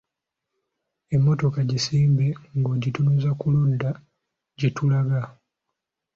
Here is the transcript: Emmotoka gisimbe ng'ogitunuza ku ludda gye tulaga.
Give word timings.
Emmotoka 1.15 1.59
gisimbe 1.71 2.27
ng'ogitunuza 2.59 3.29
ku 3.39 3.45
ludda 3.53 3.91
gye 4.59 4.69
tulaga. 4.75 5.21